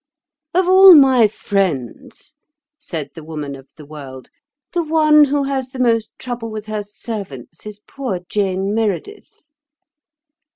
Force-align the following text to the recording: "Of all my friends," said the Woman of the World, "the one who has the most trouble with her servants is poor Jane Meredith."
"Of 0.55 0.67
all 0.67 0.95
my 0.95 1.27
friends," 1.27 2.35
said 2.79 3.11
the 3.13 3.23
Woman 3.23 3.55
of 3.55 3.69
the 3.77 3.85
World, 3.85 4.29
"the 4.73 4.81
one 4.83 5.25
who 5.25 5.43
has 5.43 5.69
the 5.69 5.77
most 5.79 6.11
trouble 6.17 6.49
with 6.49 6.65
her 6.65 6.81
servants 6.81 7.67
is 7.67 7.81
poor 7.87 8.21
Jane 8.27 8.73
Meredith." 8.73 9.43